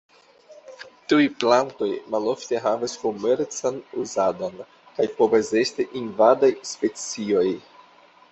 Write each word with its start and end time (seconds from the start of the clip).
Tiuj 1.11 1.25
plantoj 1.41 1.89
malofte 2.13 2.61
havas 2.63 2.95
komercan 3.01 3.77
uzadon, 4.05 4.57
kaj 4.97 5.07
povas 5.19 5.51
esti 5.63 5.85
invadaj 6.03 6.49
specioj. 6.73 7.47